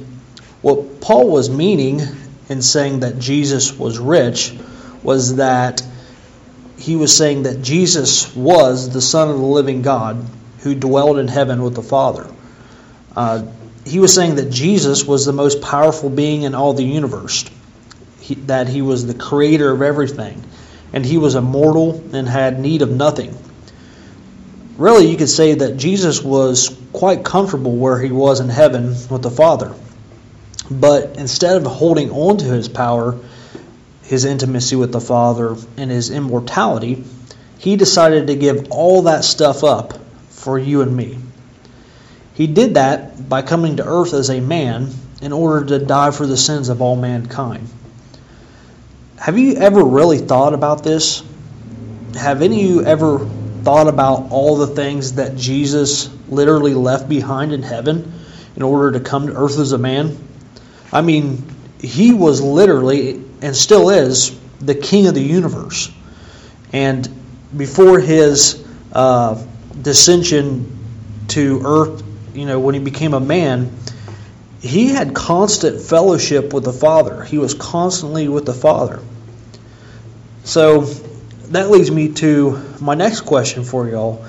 what 0.62 1.01
Paul 1.01 1.29
was 1.31 1.51
meaning 1.51 2.01
in 2.48 2.62
saying 2.62 3.01
that 3.01 3.18
Jesus 3.18 3.77
was 3.77 3.98
rich 3.98 4.55
was 5.03 5.37
that 5.37 5.83
he 6.79 6.96
was 6.96 7.16
saying 7.16 7.44
that 7.44 7.62
Jesus 7.62 8.35
was 8.35 8.90
the 8.90 9.01
Son 9.01 9.29
of 9.29 9.38
the 9.38 9.44
living 9.44 9.83
God 9.83 10.25
who 10.61 10.75
dwelled 10.75 11.18
in 11.18 11.29
heaven 11.29 11.62
with 11.62 11.75
the 11.75 11.83
Father. 11.83 12.29
Uh, 13.14 13.44
he 13.85 13.98
was 13.98 14.14
saying 14.14 14.37
that 14.37 14.51
Jesus 14.51 15.05
was 15.05 15.27
the 15.27 15.33
most 15.33 15.61
powerful 15.61 16.11
being 16.11 16.42
in 16.42 16.55
all 16.55 16.72
the 16.72 16.85
universe, 16.85 17.44
he, 18.20 18.35
that 18.35 18.68
he 18.68 18.83
was 18.83 19.07
the 19.07 19.14
creator 19.14 19.70
of 19.70 19.83
everything, 19.83 20.42
and 20.92 21.05
he 21.05 21.18
was 21.18 21.35
immortal 21.35 22.03
and 22.12 22.29
had 22.29 22.61
need 22.61 22.83
of 22.83 22.90
nothing. 22.90 23.37
Really, 24.77 25.11
you 25.11 25.16
could 25.16 25.29
say 25.29 25.55
that 25.55 25.77
Jesus 25.77 26.22
was 26.22 26.77
quite 26.92 27.25
comfortable 27.25 27.77
where 27.77 28.01
he 28.01 28.11
was 28.11 28.40
in 28.40 28.48
heaven 28.48 28.94
with 29.11 29.22
the 29.22 29.31
Father. 29.31 29.75
But 30.72 31.16
instead 31.16 31.56
of 31.56 31.66
holding 31.66 32.11
on 32.11 32.38
to 32.38 32.44
his 32.44 32.68
power, 32.68 33.18
his 34.04 34.24
intimacy 34.24 34.76
with 34.76 34.92
the 34.92 35.00
Father, 35.00 35.56
and 35.76 35.90
his 35.90 36.11
immortality, 36.11 37.04
he 37.58 37.76
decided 37.76 38.28
to 38.28 38.35
give 38.35 38.68
all 38.70 39.02
that 39.02 39.24
stuff 39.24 39.64
up 39.64 39.98
for 40.30 40.58
you 40.58 40.80
and 40.80 40.96
me. 40.96 41.18
He 42.35 42.46
did 42.46 42.74
that 42.74 43.28
by 43.28 43.42
coming 43.42 43.76
to 43.76 43.87
earth 43.87 44.14
as 44.14 44.30
a 44.30 44.40
man 44.40 44.90
in 45.20 45.32
order 45.32 45.66
to 45.66 45.85
die 45.85 46.11
for 46.11 46.26
the 46.26 46.37
sins 46.37 46.68
of 46.68 46.80
all 46.80 46.96
mankind. 46.96 47.68
Have 49.16 49.38
you 49.38 49.54
ever 49.54 49.85
really 49.85 50.18
thought 50.18 50.54
about 50.54 50.82
this? 50.82 51.22
Have 52.14 52.42
any 52.42 52.64
of 52.64 52.70
you 52.70 52.85
ever 52.85 53.18
thought 53.62 53.87
about 53.87 54.30
all 54.30 54.56
the 54.56 54.66
things 54.66 55.14
that 55.14 55.37
Jesus 55.37 56.11
literally 56.28 56.74
left 56.74 57.08
behind 57.08 57.52
in 57.52 57.62
heaven 57.62 58.12
in 58.56 58.62
order 58.62 58.98
to 58.98 59.00
come 59.00 59.28
to 59.28 59.35
earth 59.35 59.58
as 59.58 59.72
a 59.72 59.78
man? 59.78 60.16
I 60.92 61.00
mean, 61.00 61.42
he 61.81 62.12
was 62.12 62.40
literally 62.40 63.24
and 63.40 63.57
still 63.57 63.90
is 63.90 64.38
the 64.61 64.74
king 64.74 65.09
of 65.09 65.14
the 65.14 65.22
universe. 65.22 65.90
And 66.72 67.09
before 67.55 67.98
his 67.98 68.64
uh, 68.92 69.44
dissension 69.81 70.78
to 71.28 71.62
earth, 71.64 72.05
you 72.35 72.46
know, 72.46 72.61
when 72.61 72.74
he 72.74 72.81
became 72.81 73.14
a 73.14 73.20
man, 73.20 73.76
he 74.61 74.88
had 74.88 75.14
constant 75.14 75.83
fellowship 75.83 76.52
with 76.52 76.64
the 76.64 76.72
Father. 76.72 77.24
He 77.24 77.38
was 77.38 77.52
constantly 77.55 78.28
with 78.28 78.46
the 78.46 78.55
Father. 78.55 79.00
So 80.44 80.83
that 81.50 81.70
leads 81.70 81.90
me 81.90 82.12
to 82.14 82.62
my 82.81 82.94
next 82.94 83.22
question 83.22 83.64
for 83.64 83.88
y'all. 83.88 84.24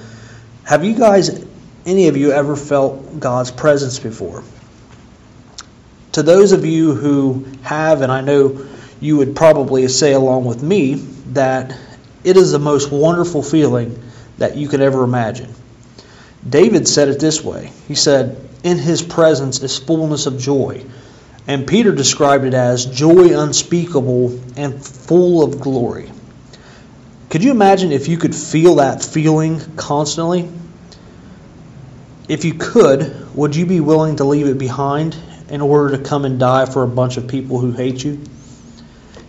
Have 0.64 0.84
you 0.84 0.96
guys, 0.96 1.46
any 1.86 2.08
of 2.08 2.18
you, 2.18 2.32
ever 2.32 2.56
felt 2.56 3.20
God's 3.20 3.52
presence 3.52 4.00
before? 4.00 4.44
To 6.14 6.22
those 6.22 6.52
of 6.52 6.64
you 6.64 6.94
who 6.94 7.44
have, 7.64 8.02
and 8.02 8.12
I 8.12 8.22
know 8.22 8.66
you 9.02 9.18
would 9.18 9.36
probably 9.36 9.88
say 9.88 10.14
along 10.14 10.46
with 10.46 10.62
me, 10.62 10.94
that 11.34 11.76
it 12.24 12.38
is 12.38 12.52
the 12.52 12.60
most 12.60 12.92
wonderful 12.92 13.42
feeling 13.42 14.00
that 14.38 14.56
you 14.56 14.68
could 14.68 14.82
ever 14.82 15.04
imagine. 15.04 15.52
David 16.48 16.88
said 16.88 17.08
it 17.10 17.20
this 17.20 17.44
way 17.44 17.72
He 17.88 17.96
said, 17.96 18.38
In 18.64 18.78
his 18.78 19.02
presence 19.02 19.62
is 19.64 19.80
fullness 19.80 20.28
of 20.28 20.38
joy. 20.38 20.86
And 21.48 21.66
Peter 21.68 21.92
described 21.92 22.46
it 22.46 22.54
as 22.54 22.86
joy 22.86 23.38
unspeakable 23.38 24.40
and 24.56 24.86
full 24.86 25.44
of 25.44 25.60
glory. 25.60 26.12
Could 27.32 27.44
you 27.44 27.50
imagine 27.50 27.92
if 27.92 28.08
you 28.08 28.18
could 28.18 28.36
feel 28.36 28.76
that 28.76 29.04
feeling 29.04 29.60
constantly? 29.76 30.48
If 32.30 32.46
you 32.46 32.54
could, 32.54 33.36
would 33.36 33.56
you 33.56 33.66
be 33.66 33.80
willing 33.80 34.18
to 34.18 34.24
leave 34.24 34.46
it 34.48 34.60
behind 34.60 35.18
in 35.54 35.62
order 35.62 35.96
to 35.96 36.04
come 36.04 36.26
and 36.26 36.40
die 36.40 36.66
for 36.66 36.82
a 36.82 36.88
bunch 36.88 37.18
of 37.18 37.28
people 37.28 37.60
who 37.60 37.72
hate 37.72 38.04
you? 38.04 38.20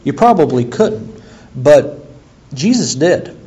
You 0.04 0.14
probably 0.14 0.64
couldn't, 0.64 1.22
but 1.54 2.06
Jesus 2.54 2.94
did. 2.94 3.38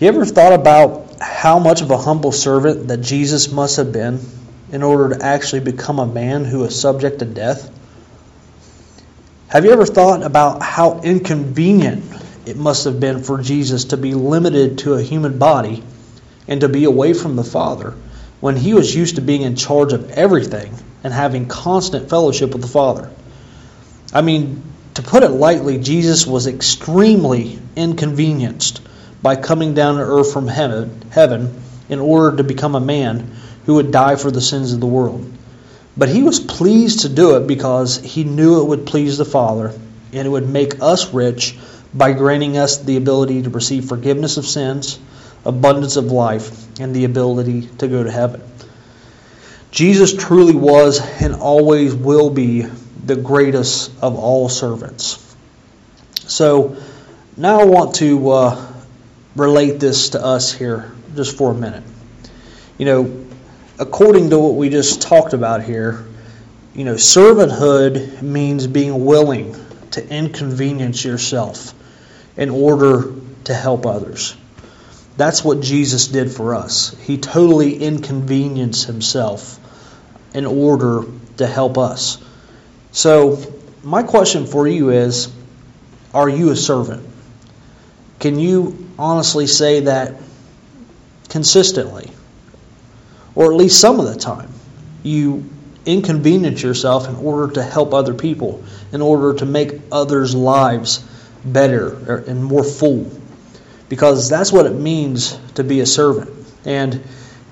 You 0.00 0.08
ever 0.08 0.26
thought 0.26 0.52
about 0.52 1.20
how 1.20 1.60
much 1.60 1.80
of 1.80 1.92
a 1.92 1.96
humble 1.96 2.32
servant 2.32 2.88
that 2.88 3.02
Jesus 3.02 3.52
must 3.52 3.76
have 3.76 3.92
been 3.92 4.18
in 4.72 4.82
order 4.82 5.16
to 5.16 5.24
actually 5.24 5.60
become 5.60 6.00
a 6.00 6.06
man 6.06 6.44
who 6.44 6.64
is 6.64 6.78
subject 6.78 7.20
to 7.20 7.24
death? 7.24 7.70
Have 9.46 9.64
you 9.64 9.70
ever 9.70 9.86
thought 9.86 10.24
about 10.24 10.60
how 10.60 11.02
inconvenient 11.02 12.04
it 12.46 12.56
must 12.56 12.82
have 12.82 12.98
been 12.98 13.22
for 13.22 13.40
Jesus 13.40 13.84
to 13.86 13.96
be 13.96 14.14
limited 14.14 14.78
to 14.78 14.94
a 14.94 15.02
human 15.02 15.38
body 15.38 15.84
and 16.48 16.62
to 16.62 16.68
be 16.68 16.82
away 16.82 17.12
from 17.12 17.36
the 17.36 17.44
Father 17.44 17.94
when 18.40 18.56
he 18.56 18.74
was 18.74 18.92
used 18.92 19.14
to 19.16 19.20
being 19.20 19.42
in 19.42 19.54
charge 19.54 19.92
of 19.92 20.10
everything 20.10 20.74
and 21.04 21.12
having 21.12 21.46
constant 21.46 22.08
fellowship 22.08 22.52
with 22.52 22.62
the 22.62 22.68
Father? 22.68 23.10
I 24.12 24.22
mean, 24.22 24.62
to 24.94 25.02
put 25.02 25.22
it 25.22 25.28
lightly, 25.28 25.78
Jesus 25.78 26.26
was 26.26 26.46
extremely 26.46 27.58
inconvenienced 27.76 28.80
by 29.22 29.36
coming 29.36 29.74
down 29.74 29.96
to 29.96 30.02
earth 30.02 30.32
from 30.32 30.48
heaven, 30.48 31.62
in 31.88 32.00
order 32.00 32.36
to 32.36 32.44
become 32.44 32.74
a 32.74 32.80
man 32.80 33.36
who 33.66 33.74
would 33.74 33.90
die 33.90 34.16
for 34.16 34.30
the 34.30 34.40
sins 34.40 34.72
of 34.72 34.80
the 34.80 34.86
world. 34.86 35.30
But 35.96 36.08
he 36.08 36.22
was 36.22 36.38
pleased 36.38 37.00
to 37.00 37.08
do 37.08 37.36
it 37.36 37.46
because 37.46 37.98
he 37.98 38.24
knew 38.24 38.60
it 38.60 38.68
would 38.68 38.86
please 38.86 39.18
the 39.18 39.24
Father 39.24 39.72
and 40.12 40.26
it 40.26 40.30
would 40.30 40.48
make 40.48 40.80
us 40.80 41.12
rich 41.12 41.58
by 41.92 42.12
granting 42.12 42.56
us 42.56 42.78
the 42.78 42.96
ability 42.96 43.42
to 43.42 43.50
receive 43.50 43.86
forgiveness 43.86 44.36
of 44.36 44.46
sins, 44.46 44.98
abundance 45.44 45.96
of 45.96 46.06
life, 46.06 46.80
and 46.80 46.94
the 46.94 47.04
ability 47.04 47.62
to 47.78 47.88
go 47.88 48.02
to 48.02 48.10
heaven. 48.10 48.42
Jesus 49.78 50.12
truly 50.12 50.56
was 50.56 51.00
and 51.22 51.36
always 51.36 51.94
will 51.94 52.30
be 52.30 52.62
the 53.06 53.14
greatest 53.14 53.92
of 54.02 54.16
all 54.16 54.48
servants. 54.48 55.24
So 56.26 56.76
now 57.36 57.60
I 57.60 57.64
want 57.64 57.94
to 57.94 58.30
uh, 58.30 58.72
relate 59.36 59.78
this 59.78 60.08
to 60.10 60.24
us 60.24 60.52
here 60.52 60.90
just 61.14 61.38
for 61.38 61.52
a 61.52 61.54
minute. 61.54 61.84
You 62.76 62.86
know, 62.86 63.26
according 63.78 64.30
to 64.30 64.38
what 64.40 64.56
we 64.56 64.68
just 64.68 65.00
talked 65.02 65.32
about 65.32 65.62
here, 65.62 66.04
you 66.74 66.82
know, 66.82 66.94
servanthood 66.94 68.20
means 68.20 68.66
being 68.66 69.04
willing 69.04 69.54
to 69.92 70.04
inconvenience 70.04 71.04
yourself 71.04 71.72
in 72.36 72.50
order 72.50 73.12
to 73.44 73.54
help 73.54 73.86
others. 73.86 74.36
That's 75.16 75.44
what 75.44 75.60
Jesus 75.60 76.08
did 76.08 76.32
for 76.32 76.56
us. 76.56 76.96
He 77.02 77.16
totally 77.18 77.76
inconvenienced 77.76 78.84
himself 78.84 79.60
in 80.34 80.46
order 80.46 81.04
to 81.38 81.46
help 81.46 81.78
us. 81.78 82.18
So, 82.92 83.38
my 83.82 84.02
question 84.02 84.46
for 84.46 84.66
you 84.66 84.90
is 84.90 85.32
Are 86.12 86.28
you 86.28 86.50
a 86.50 86.56
servant? 86.56 87.06
Can 88.18 88.38
you 88.38 88.88
honestly 88.98 89.46
say 89.46 89.80
that 89.80 90.16
consistently? 91.28 92.10
Or 93.34 93.52
at 93.52 93.56
least 93.56 93.80
some 93.80 94.00
of 94.00 94.06
the 94.06 94.16
time? 94.16 94.50
You 95.02 95.48
inconvenience 95.86 96.62
yourself 96.62 97.08
in 97.08 97.16
order 97.16 97.54
to 97.54 97.62
help 97.62 97.94
other 97.94 98.14
people, 98.14 98.62
in 98.92 99.00
order 99.00 99.34
to 99.34 99.46
make 99.46 99.80
others' 99.92 100.34
lives 100.34 101.04
better 101.44 102.18
and 102.26 102.44
more 102.44 102.64
full. 102.64 103.10
Because 103.88 104.28
that's 104.28 104.52
what 104.52 104.66
it 104.66 104.74
means 104.74 105.38
to 105.54 105.64
be 105.64 105.80
a 105.80 105.86
servant. 105.86 106.30
And 106.64 107.02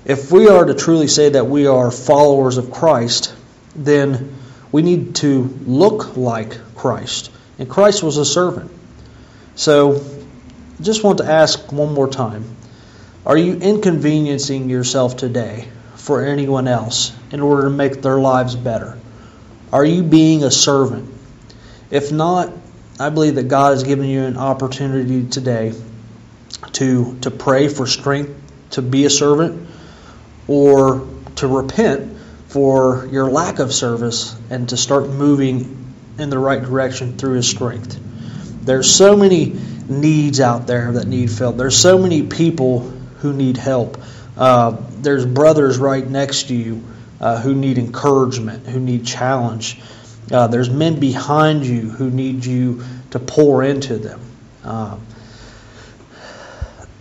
if 0.07 0.31
we 0.31 0.47
are 0.47 0.63
to 0.63 0.73
truly 0.73 1.09
say 1.09 1.29
that 1.29 1.47
we 1.47 1.67
are 1.67 1.91
followers 1.91 2.57
of 2.57 2.71
Christ, 2.71 3.35
then 3.75 4.37
we 4.71 4.81
need 4.81 5.15
to 5.15 5.43
look 5.65 6.15
like 6.15 6.57
Christ. 6.75 7.29
And 7.59 7.69
Christ 7.69 8.03
was 8.03 8.15
a 8.15 8.23
servant. 8.23 8.71
So, 9.55 10.01
just 10.79 11.03
want 11.03 11.17
to 11.17 11.25
ask 11.25 11.73
one 11.73 11.93
more 11.93 12.07
time 12.07 12.45
Are 13.25 13.37
you 13.37 13.55
inconveniencing 13.55 14.69
yourself 14.69 15.17
today 15.17 15.67
for 15.95 16.23
anyone 16.23 16.69
else 16.69 17.13
in 17.31 17.41
order 17.41 17.63
to 17.63 17.69
make 17.69 18.01
their 18.01 18.17
lives 18.17 18.55
better? 18.55 18.97
Are 19.73 19.83
you 19.83 20.03
being 20.03 20.45
a 20.45 20.51
servant? 20.51 21.13
If 21.91 22.13
not, 22.13 22.53
I 22.97 23.09
believe 23.09 23.35
that 23.35 23.49
God 23.49 23.71
has 23.71 23.83
given 23.83 24.07
you 24.07 24.23
an 24.23 24.37
opportunity 24.37 25.27
today 25.27 25.73
to 26.73 27.17
to 27.19 27.29
pray 27.29 27.67
for 27.67 27.85
strength 27.87 28.31
to 28.71 28.81
be 28.81 29.03
a 29.03 29.09
servant 29.09 29.67
or 30.47 31.07
to 31.35 31.47
repent 31.47 32.17
for 32.47 33.07
your 33.11 33.29
lack 33.29 33.59
of 33.59 33.73
service 33.73 34.35
and 34.49 34.69
to 34.69 34.77
start 34.77 35.09
moving 35.09 35.93
in 36.17 36.29
the 36.29 36.39
right 36.39 36.61
direction 36.61 37.17
through 37.17 37.33
his 37.33 37.49
strength. 37.49 37.99
There's 38.63 38.93
so 38.93 39.15
many 39.15 39.59
needs 39.87 40.39
out 40.39 40.67
there 40.67 40.93
that 40.93 41.07
need 41.07 41.31
filled. 41.31 41.57
There's 41.57 41.77
so 41.77 41.97
many 41.97 42.23
people 42.23 42.79
who 43.19 43.33
need 43.33 43.57
help. 43.57 44.01
Uh, 44.35 44.77
there's 44.99 45.25
brothers 45.25 45.77
right 45.77 46.05
next 46.05 46.47
to 46.49 46.55
you 46.55 46.83
uh, 47.19 47.41
who 47.41 47.55
need 47.55 47.77
encouragement, 47.77 48.67
who 48.67 48.79
need 48.79 49.05
challenge. 49.05 49.79
Uh, 50.31 50.47
there's 50.47 50.69
men 50.69 50.99
behind 50.99 51.65
you 51.65 51.89
who 51.89 52.09
need 52.09 52.45
you 52.45 52.83
to 53.11 53.19
pour 53.19 53.63
into 53.63 53.97
them. 53.97 54.19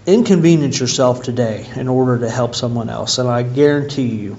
Inconvenience 0.06 0.78
yourself 0.78 1.24
today 1.24 1.66
in 1.74 1.88
order 1.88 2.20
to 2.20 2.30
help 2.30 2.54
someone 2.54 2.88
else, 2.88 3.18
and 3.18 3.28
I 3.28 3.42
guarantee 3.42 4.06
you, 4.06 4.36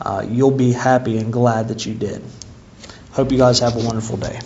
uh, 0.00 0.24
you'll 0.26 0.50
be 0.50 0.72
happy 0.72 1.18
and 1.18 1.30
glad 1.30 1.68
that 1.68 1.84
you 1.84 1.92
did. 1.92 2.22
Hope 3.10 3.30
you 3.30 3.36
guys 3.36 3.58
have 3.58 3.76
a 3.76 3.84
wonderful 3.84 4.16
day. 4.16 4.40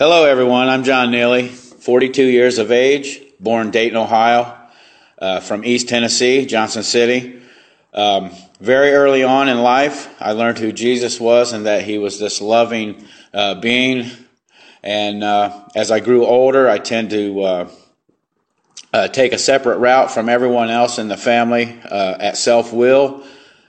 Hello, 0.00 0.24
everyone. 0.24 0.68
I'm 0.68 0.82
John 0.82 1.12
Neely, 1.12 1.46
42 1.46 2.24
years 2.24 2.58
of 2.58 2.72
age, 2.72 3.20
born 3.38 3.70
Dayton, 3.70 3.96
Ohio, 3.96 4.52
uh, 5.20 5.38
from 5.38 5.64
East 5.64 5.88
Tennessee, 5.88 6.44
Johnson 6.44 6.82
City. 6.82 7.40
Um, 7.94 8.32
very 8.60 8.90
early 8.90 9.22
on 9.22 9.48
in 9.48 9.62
life, 9.62 10.12
I 10.20 10.32
learned 10.32 10.58
who 10.58 10.72
Jesus 10.72 11.20
was 11.20 11.52
and 11.52 11.66
that 11.66 11.84
he 11.84 11.98
was 11.98 12.18
this 12.18 12.40
loving 12.40 13.06
uh, 13.32 13.54
being. 13.54 14.10
And 14.82 15.24
uh, 15.24 15.64
as 15.74 15.90
I 15.90 16.00
grew 16.00 16.24
older, 16.26 16.68
I 16.68 16.78
tend 16.78 17.10
to 17.10 17.42
uh, 17.42 17.70
uh, 18.92 19.08
take 19.08 19.32
a 19.32 19.38
separate 19.38 19.78
route 19.78 20.10
from 20.10 20.28
everyone 20.28 20.70
else 20.70 20.98
in 20.98 21.08
the 21.08 21.16
family 21.16 21.78
uh, 21.84 22.16
at 22.20 22.36
self 22.36 22.72
will. 22.72 23.24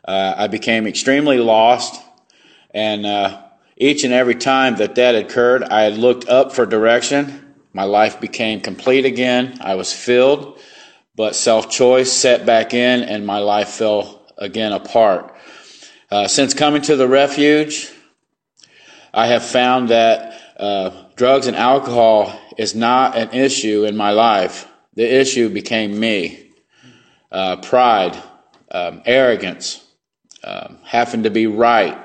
I 0.09 0.47
became 0.47 0.87
extremely 0.87 1.37
lost 1.37 2.01
and 2.73 3.05
each 3.79 4.03
and 4.03 4.11
every 4.11 4.33
time 4.33 4.77
that 4.77 4.95
that 4.95 5.13
occurred, 5.13 5.63
I 5.63 5.83
had 5.83 5.97
looked 5.97 6.27
up 6.27 6.51
for 6.51 6.65
direction. 6.65 7.53
My 7.73 7.83
life 7.83 8.19
became 8.19 8.59
complete 8.59 9.05
again. 9.05 9.59
I 9.61 9.75
was 9.75 9.93
filled, 9.93 10.59
but 11.15 11.35
self 11.35 11.69
choice 11.69 12.11
set 12.11 12.43
back 12.43 12.73
in, 12.73 13.03
and 13.03 13.25
my 13.25 13.37
life 13.37 13.69
fell 13.69 14.25
again 14.35 14.71
apart. 14.71 15.35
Uh, 16.09 16.27
since 16.27 16.55
coming 16.55 16.81
to 16.83 16.95
the 16.95 17.07
refuge, 17.07 17.91
I 19.13 19.27
have 19.27 19.45
found 19.45 19.89
that 19.89 20.46
uh, 20.57 20.91
drugs 21.15 21.47
and 21.47 21.55
alcohol 21.55 22.37
is 22.57 22.75
not 22.75 23.15
an 23.17 23.31
issue 23.31 23.85
in 23.85 23.95
my 23.95 24.11
life. 24.11 24.67
The 24.95 25.19
issue 25.19 25.49
became 25.49 25.99
me 25.99 26.51
uh, 27.31 27.57
pride, 27.57 28.21
um, 28.71 29.01
arrogance, 29.05 29.85
um, 30.43 30.79
having 30.83 31.23
to 31.23 31.29
be 31.29 31.47
right 31.47 31.97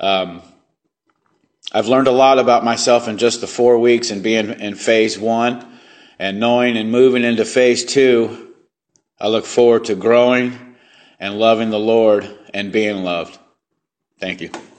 um, 0.00 0.40
I've 1.72 1.86
learned 1.86 2.08
a 2.08 2.12
lot 2.12 2.38
about 2.38 2.64
myself 2.64 3.06
in 3.06 3.18
just 3.18 3.42
the 3.42 3.46
four 3.46 3.78
weeks 3.78 4.10
and 4.10 4.22
being 4.22 4.48
in 4.48 4.74
phase 4.74 5.18
one 5.18 5.78
and 6.18 6.40
knowing 6.40 6.76
and 6.76 6.90
moving 6.90 7.22
into 7.22 7.44
phase 7.44 7.84
two. 7.84 8.54
I 9.20 9.28
look 9.28 9.44
forward 9.44 9.84
to 9.84 9.94
growing 9.94 10.76
and 11.20 11.38
loving 11.38 11.68
the 11.70 11.78
Lord 11.78 12.28
and 12.54 12.72
being 12.72 13.04
loved. 13.04 13.38
Thank 14.18 14.40
you. 14.40 14.48
You 14.48 14.69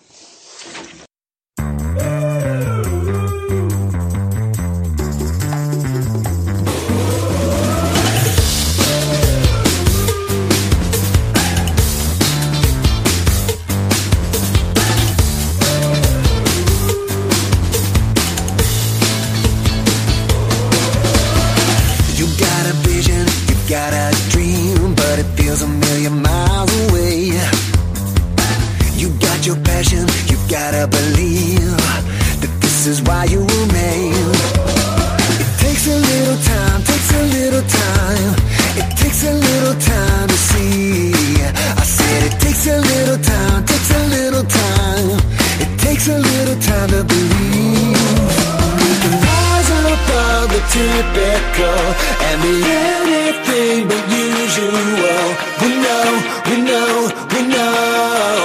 time 46.82 46.90
to 46.90 47.04
believe. 47.04 48.34
We 48.82 48.92
can 49.02 49.14
rise 49.22 49.70
above 49.94 50.48
the 50.56 50.62
typical 50.78 51.82
and 52.26 52.36
be 52.42 52.56
anything 52.66 53.88
but 53.90 54.04
usual. 54.10 55.26
We 55.62 55.70
know, 55.86 56.10
we 56.50 56.56
know, 56.70 56.92
we 57.34 57.42
know 57.54 58.42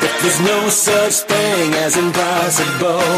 that 0.00 0.14
there's 0.22 0.40
no 0.52 0.58
such 0.68 1.26
thing 1.30 1.74
as 1.84 1.96
impossible, 1.96 3.10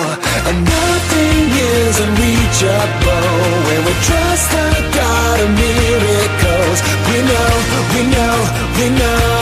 and 0.48 0.56
nothing 0.64 1.44
is 1.76 1.94
unreachable 2.06 3.32
when 3.66 3.80
we 3.86 3.94
trust 4.08 4.46
the 4.56 4.68
God 4.96 5.36
of 5.44 5.50
miracles. 5.64 6.78
We 7.08 7.16
know, 7.30 7.52
we 7.92 8.00
know, 8.14 8.36
we 8.78 8.86
know 8.98 9.33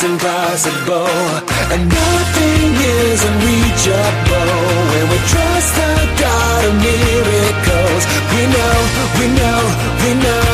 as 0.00 0.04
impossible, 0.04 1.06
and 1.72 1.88
nothing 1.88 2.72
is 2.74 3.20
unreachable 3.24 4.56
when 4.90 5.04
we 5.10 5.18
trust 5.28 5.74
the 5.76 5.92
God 6.20 6.64
of 6.64 6.74
miracles. 6.80 8.02
We 8.34 8.42
know, 8.54 8.76
we 9.18 9.26
know, 9.28 9.60
we 10.02 10.14
know 10.22 10.49